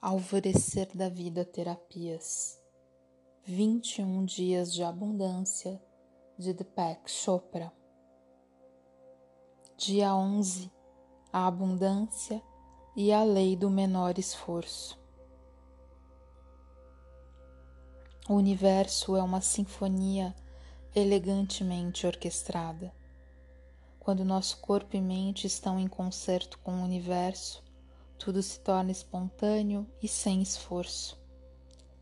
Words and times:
Alvorecer 0.00 0.96
da 0.96 1.08
Vida 1.08 1.44
Terapias. 1.44 2.56
21 3.42 4.24
Dias 4.24 4.72
de 4.72 4.84
Abundância 4.84 5.82
de 6.38 6.54
Deepak 6.54 7.10
Chopra. 7.10 7.72
Dia 9.76 10.14
11 10.14 10.70
A 11.32 11.48
Abundância 11.48 12.40
e 12.94 13.12
a 13.12 13.24
Lei 13.24 13.56
do 13.56 13.68
Menor 13.68 14.20
Esforço. 14.20 14.96
O 18.28 18.34
universo 18.34 19.16
é 19.16 19.22
uma 19.22 19.40
sinfonia 19.40 20.32
elegantemente 20.94 22.06
orquestrada. 22.06 22.94
Quando 23.98 24.24
nosso 24.24 24.60
corpo 24.60 24.94
e 24.94 25.00
mente 25.00 25.48
estão 25.48 25.76
em 25.76 25.88
concerto 25.88 26.56
com 26.60 26.70
o 26.70 26.84
universo, 26.84 27.66
tudo 28.18 28.42
se 28.42 28.58
torna 28.60 28.90
espontâneo 28.90 29.86
e 30.02 30.08
sem 30.08 30.42
esforço. 30.42 31.16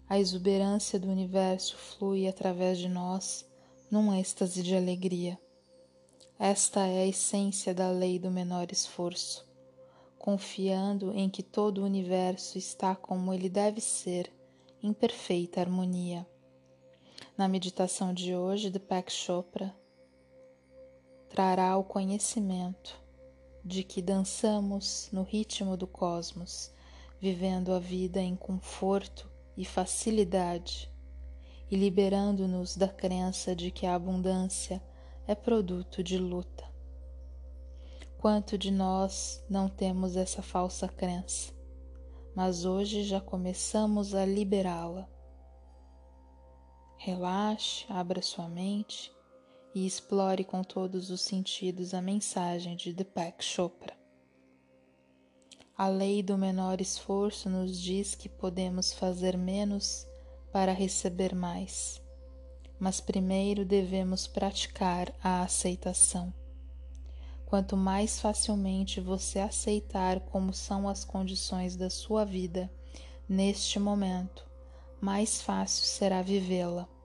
A 0.08 0.18
exuberância 0.18 0.98
do 0.98 1.08
universo 1.08 1.76
flui 1.76 2.26
através 2.26 2.78
de 2.78 2.88
nós 2.88 3.44
num 3.90 4.12
êxtase 4.14 4.62
de 4.62 4.74
alegria. 4.74 5.38
Esta 6.38 6.86
é 6.86 7.02
a 7.02 7.06
essência 7.06 7.74
da 7.74 7.90
lei 7.90 8.18
do 8.18 8.30
menor 8.30 8.72
esforço, 8.72 9.46
confiando 10.18 11.12
em 11.12 11.28
que 11.28 11.42
todo 11.42 11.78
o 11.78 11.84
universo 11.84 12.56
está 12.58 12.94
como 12.94 13.32
ele 13.32 13.48
deve 13.48 13.80
ser, 13.80 14.32
em 14.82 14.92
perfeita 14.92 15.60
harmonia. 15.60 16.26
Na 17.36 17.48
meditação 17.48 18.14
de 18.14 18.34
hoje, 18.34 18.70
Deepak 18.70 19.12
Chopra 19.12 19.74
trará 21.28 21.76
o 21.76 21.84
conhecimento 21.84 23.05
de 23.66 23.82
que 23.82 24.00
dançamos 24.00 25.08
no 25.12 25.24
ritmo 25.24 25.76
do 25.76 25.88
cosmos, 25.88 26.72
vivendo 27.20 27.72
a 27.72 27.80
vida 27.80 28.20
em 28.20 28.36
conforto 28.36 29.28
e 29.56 29.64
facilidade 29.64 30.88
e 31.68 31.74
liberando-nos 31.74 32.76
da 32.76 32.86
crença 32.86 33.56
de 33.56 33.72
que 33.72 33.84
a 33.84 33.96
abundância 33.96 34.80
é 35.26 35.34
produto 35.34 36.00
de 36.00 36.16
luta. 36.16 36.64
Quanto 38.18 38.56
de 38.56 38.70
nós 38.70 39.44
não 39.50 39.68
temos 39.68 40.16
essa 40.16 40.42
falsa 40.42 40.86
crença, 40.86 41.52
mas 42.36 42.64
hoje 42.64 43.02
já 43.02 43.20
começamos 43.20 44.14
a 44.14 44.24
liberá-la. 44.24 45.08
Relaxe, 46.98 47.84
abra 47.88 48.22
sua 48.22 48.48
mente 48.48 49.15
e 49.76 49.84
explore 49.84 50.42
com 50.42 50.64
todos 50.64 51.10
os 51.10 51.20
sentidos 51.20 51.92
a 51.92 52.00
mensagem 52.00 52.74
de 52.76 52.94
Deepak 52.94 53.44
Chopra. 53.44 53.94
A 55.76 55.86
lei 55.86 56.22
do 56.22 56.38
menor 56.38 56.80
esforço 56.80 57.50
nos 57.50 57.78
diz 57.78 58.14
que 58.14 58.26
podemos 58.26 58.94
fazer 58.94 59.36
menos 59.36 60.06
para 60.50 60.72
receber 60.72 61.34
mais, 61.34 62.00
mas 62.80 63.02
primeiro 63.02 63.66
devemos 63.66 64.26
praticar 64.26 65.12
a 65.22 65.42
aceitação. 65.42 66.32
Quanto 67.44 67.76
mais 67.76 68.18
facilmente 68.18 68.98
você 68.98 69.40
aceitar 69.40 70.20
como 70.20 70.54
são 70.54 70.88
as 70.88 71.04
condições 71.04 71.76
da 71.76 71.90
sua 71.90 72.24
vida 72.24 72.72
neste 73.28 73.78
momento, 73.78 74.48
mais 75.02 75.42
fácil 75.42 75.84
será 75.84 76.22
vivê-la. 76.22 76.95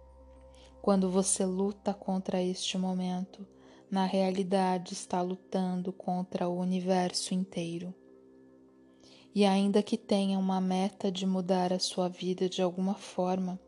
Quando 0.81 1.09
você 1.11 1.45
luta 1.45 1.93
contra 1.93 2.41
este 2.41 2.77
momento, 2.77 3.45
na 3.89 4.05
realidade 4.05 4.93
está 4.93 5.21
lutando 5.21 5.93
contra 5.93 6.47
o 6.47 6.57
universo 6.57 7.33
inteiro. 7.35 7.93
E 9.35 9.45
ainda 9.45 9.83
que 9.83 9.97
tenha 9.97 10.39
uma 10.39 10.59
meta 10.59 11.11
de 11.11 11.25
mudar 11.25 11.71
a 11.71 11.79
sua 11.79 12.09
vida 12.09 12.49
de 12.49 12.61
alguma 12.61 12.95
forma, 12.95 13.59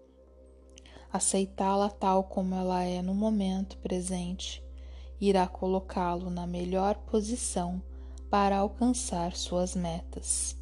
aceitá-la 1.11 1.89
tal 1.89 2.23
como 2.23 2.55
ela 2.55 2.83
é 2.83 3.01
no 3.01 3.13
momento 3.13 3.77
presente 3.77 4.63
irá 5.21 5.47
colocá-lo 5.47 6.29
na 6.29 6.45
melhor 6.45 6.95
posição 6.95 7.81
para 8.29 8.57
alcançar 8.57 9.35
suas 9.35 9.75
metas. 9.75 10.57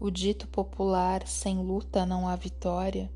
O 0.00 0.10
dito 0.10 0.48
popular 0.48 1.26
sem 1.28 1.58
luta 1.58 2.04
não 2.04 2.26
há 2.26 2.34
vitória 2.34 3.12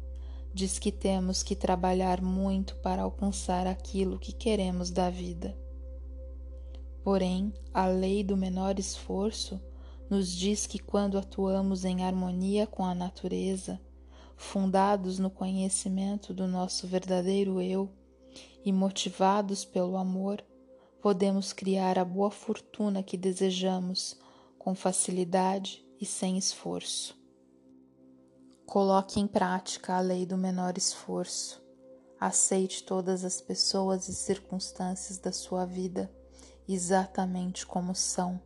diz 0.52 0.78
que 0.78 0.90
temos 0.90 1.42
que 1.42 1.54
trabalhar 1.54 2.20
muito 2.20 2.76
para 2.76 3.02
alcançar 3.02 3.66
aquilo 3.66 4.18
que 4.18 4.32
queremos 4.32 4.90
da 4.90 5.10
vida. 5.10 5.56
Porém, 7.02 7.52
a 7.72 7.86
lei 7.86 8.22
do 8.22 8.36
menor 8.36 8.78
esforço 8.78 9.60
nos 10.10 10.30
diz 10.30 10.66
que 10.66 10.78
quando 10.78 11.18
atuamos 11.18 11.84
em 11.84 12.04
harmonia 12.04 12.66
com 12.66 12.84
a 12.84 12.94
natureza, 12.94 13.80
fundados 14.36 15.18
no 15.18 15.30
conhecimento 15.30 16.32
do 16.32 16.46
nosso 16.46 16.86
verdadeiro 16.86 17.60
eu 17.60 17.90
e 18.64 18.72
motivados 18.72 19.64
pelo 19.64 19.96
amor, 19.96 20.42
podemos 21.00 21.52
criar 21.52 21.98
a 21.98 22.04
boa 22.04 22.30
fortuna 22.30 23.02
que 23.02 23.16
desejamos 23.16 24.18
com 24.58 24.74
facilidade 24.74 25.84
e 26.00 26.06
sem 26.06 26.36
esforço. 26.36 27.17
Coloque 28.68 29.18
em 29.18 29.26
prática 29.26 29.96
a 29.96 30.00
lei 30.00 30.26
do 30.26 30.36
menor 30.36 30.76
esforço. 30.76 31.58
Aceite 32.20 32.84
todas 32.84 33.24
as 33.24 33.40
pessoas 33.40 34.10
e 34.10 34.14
circunstâncias 34.14 35.16
da 35.16 35.32
sua 35.32 35.64
vida 35.64 36.12
exatamente 36.68 37.64
como 37.64 37.94
são. 37.94 38.38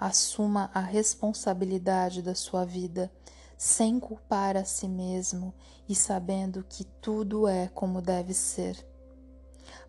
Assuma 0.00 0.70
a 0.72 0.80
responsabilidade 0.80 2.22
da 2.22 2.34
sua 2.34 2.64
vida 2.64 3.12
sem 3.58 4.00
culpar 4.00 4.56
a 4.56 4.64
si 4.64 4.88
mesmo 4.88 5.52
e 5.86 5.94
sabendo 5.94 6.64
que 6.66 6.84
tudo 6.84 7.46
é 7.46 7.68
como 7.68 8.00
deve 8.00 8.32
ser. 8.32 8.82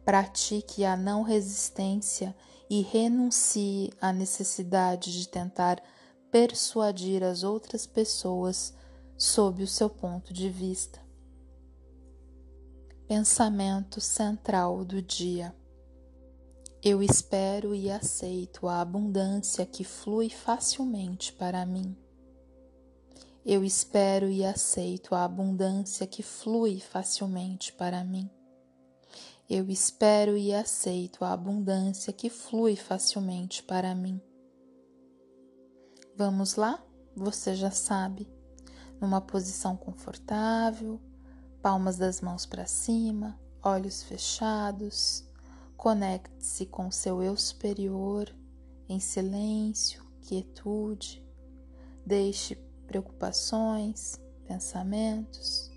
Pratique 0.04 0.84
a 0.84 0.98
não 0.98 1.22
resistência 1.22 2.36
e 2.70 2.82
renuncie 2.82 3.94
à 4.02 4.12
necessidade 4.12 5.18
de 5.18 5.26
tentar 5.30 5.82
persuadir 6.30 7.24
as 7.24 7.44
outras 7.44 7.88
pessoas 7.88 8.74
sob 9.24 9.64
o 9.64 9.68
seu 9.68 9.90
ponto 9.90 10.34
de 10.34 10.50
vista. 10.50 11.00
Pensamento 13.08 14.02
central 14.02 14.84
do 14.84 15.02
dia. 15.02 15.56
Eu 16.84 17.02
espero 17.02 17.74
e 17.74 17.90
aceito 17.90 18.68
a 18.68 18.82
abundância 18.82 19.66
que 19.66 19.86
flui 19.86 20.30
facilmente 20.30 21.32
para 21.32 21.66
mim. 21.66 21.96
Eu 23.46 23.64
espero 23.64 24.30
e 24.30 24.44
aceito 24.44 25.16
a 25.16 25.24
abundância 25.24 26.06
que 26.06 26.22
flui 26.22 26.82
facilmente 26.82 27.72
para 27.72 28.04
mim. 28.04 28.30
Eu 29.50 29.70
espero 29.70 30.36
e 30.36 30.54
aceito 30.54 31.24
a 31.24 31.32
abundância 31.32 32.12
que 32.12 32.30
flui 32.30 32.76
facilmente 32.76 33.64
para 33.64 33.96
mim. 33.96 34.22
Vamos 36.14 36.56
lá? 36.56 36.86
Você 37.16 37.56
já 37.56 37.72
sabe 37.72 38.43
numa 39.04 39.20
posição 39.20 39.76
confortável, 39.76 40.98
palmas 41.62 41.98
das 41.98 42.22
mãos 42.22 42.46
para 42.46 42.66
cima, 42.66 43.38
olhos 43.62 44.02
fechados. 44.02 45.28
Conecte-se 45.76 46.66
com 46.66 46.90
seu 46.90 47.22
eu 47.22 47.36
superior 47.36 48.34
em 48.88 49.02
silêncio, 49.02 50.02
quietude. 50.22 51.22
Deixe 52.06 52.56
preocupações, 52.88 54.22
pensamentos. 54.48 55.70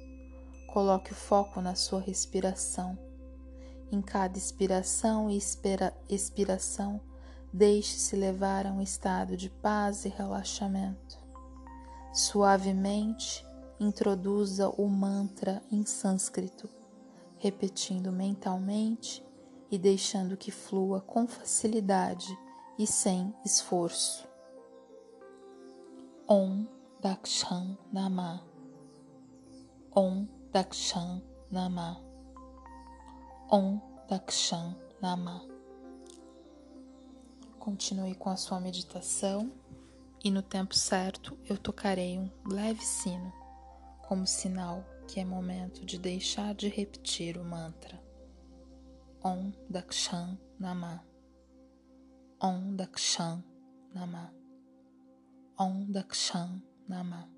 Coloque 0.72 1.10
o 1.10 1.16
foco 1.16 1.60
na 1.60 1.74
sua 1.74 2.00
respiração. 2.00 2.96
Em 3.90 4.00
cada 4.00 4.38
inspiração 4.38 5.28
e 5.28 5.36
expiração, 6.08 7.00
deixe-se 7.52 8.14
levar 8.14 8.68
a 8.68 8.72
um 8.72 8.80
estado 8.80 9.36
de 9.36 9.50
paz 9.50 10.04
e 10.04 10.08
relaxamento. 10.08 11.25
Suavemente 12.16 13.46
introduza 13.78 14.70
o 14.70 14.88
mantra 14.88 15.62
em 15.70 15.84
sânscrito, 15.84 16.66
repetindo 17.36 18.10
mentalmente 18.10 19.22
e 19.70 19.76
deixando 19.76 20.34
que 20.34 20.50
flua 20.50 21.02
com 21.02 21.28
facilidade 21.28 22.26
e 22.78 22.86
sem 22.86 23.34
esforço. 23.44 24.26
Om 26.26 26.66
Dakshan 27.02 27.76
Nama 27.92 28.42
Om 29.94 30.26
Dakshan 30.50 31.20
Nama 31.50 32.00
Om 33.50 33.78
Dakshan 34.08 34.74
Nama 35.02 35.46
Continue 37.58 38.14
com 38.14 38.30
a 38.30 38.36
sua 38.36 38.58
meditação 38.58 39.52
e 40.24 40.30
no 40.30 40.42
tempo 40.42 40.74
certo 40.74 41.38
eu 41.46 41.56
tocarei 41.56 42.18
um 42.18 42.30
leve 42.48 42.84
sino, 42.84 43.32
como 44.02 44.26
sinal 44.26 44.84
que 45.06 45.20
é 45.20 45.24
momento 45.24 45.84
de 45.84 45.98
deixar 45.98 46.54
de 46.54 46.68
repetir 46.68 47.38
o 47.38 47.44
mantra. 47.44 48.02
Om 49.22 49.52
Dakshan 49.68 50.38
Nama. 50.58 51.04
Om 52.40 52.76
Dakshan 52.76 53.44
Nama. 53.94 54.32
Om 55.58 55.90
Dakshan 55.90 56.62
Namah. 56.88 57.35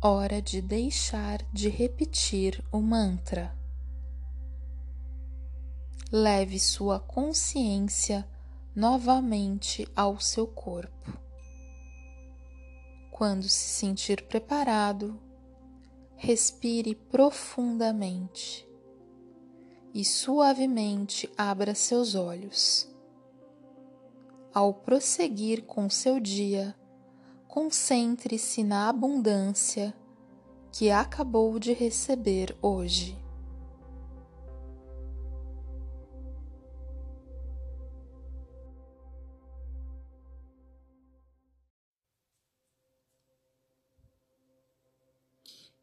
Hora 0.00 0.40
de 0.40 0.62
deixar 0.62 1.42
de 1.52 1.68
repetir 1.68 2.64
o 2.70 2.78
mantra. 2.78 3.52
Leve 6.10 6.58
sua 6.60 7.00
consciência 7.00 8.26
novamente 8.74 9.88
ao 9.96 10.20
seu 10.20 10.46
corpo. 10.46 11.18
Quando 13.10 13.48
se 13.48 13.68
sentir 13.70 14.22
preparado, 14.22 15.20
respire 16.14 16.94
profundamente 16.94 18.64
e 19.92 20.04
suavemente 20.04 21.28
abra 21.36 21.74
seus 21.74 22.14
olhos. 22.14 22.88
Ao 24.54 24.72
prosseguir 24.72 25.64
com 25.64 25.90
seu 25.90 26.20
dia, 26.20 26.77
concentre-se 27.58 28.62
na 28.62 28.88
abundância 28.88 29.92
que 30.70 30.92
acabou 30.92 31.58
de 31.58 31.72
receber 31.72 32.56
hoje. 32.62 33.18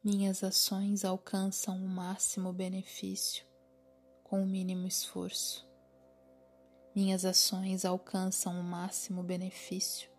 Minhas 0.02 0.46
ações 0.46 1.04
alcançam 1.04 1.76
o 1.76 1.90
máximo 1.90 2.54
benefício 2.54 3.46
com 4.24 4.42
o 4.42 4.48
mínimo 4.48 4.88
esforço. 4.88 5.68
Minhas 6.96 7.26
ações 7.26 7.84
alcançam 7.84 8.58
o 8.58 8.64
máximo 8.64 9.22
benefício 9.22 10.15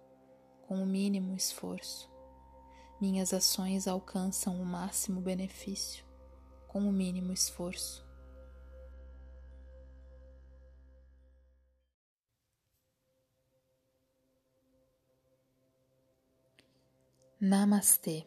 com 0.66 0.82
o 0.82 0.86
mínimo 0.86 1.34
esforço. 1.36 2.10
Minhas 3.00 3.32
ações 3.32 3.86
alcançam 3.86 4.60
o 4.60 4.64
máximo 4.64 5.20
benefício 5.20 6.04
com 6.66 6.80
o 6.80 6.92
mínimo 6.92 7.32
esforço. 7.32 8.04
Namastê. 17.40 18.26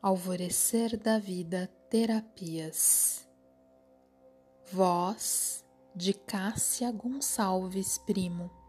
Alvorecer 0.00 0.96
da 0.96 1.18
Vida 1.18 1.66
Terapias. 1.90 3.28
Voz 4.72 5.64
de 5.94 6.14
Cássia 6.14 6.90
Gonçalves 6.92 7.98
Primo. 7.98 8.59